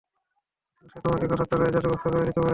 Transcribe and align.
সে 0.91 0.97
তোমাকে 1.05 1.25
কথার 1.31 1.47
দ্বারাই 1.49 1.73
জাদুগ্রস্ত 1.75 2.05
করে 2.05 2.25
দিতে 2.27 2.39
পারে। 2.39 2.49